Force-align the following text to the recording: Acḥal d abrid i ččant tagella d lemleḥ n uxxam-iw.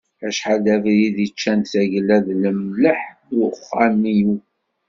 Acḥal 0.27 0.59
d 0.65 0.67
abrid 0.75 1.17
i 1.25 1.27
ččant 1.33 1.69
tagella 1.71 2.17
d 2.25 2.27
lemleḥ 2.41 2.99
n 3.33 3.37
uxxam-iw. 3.47 4.31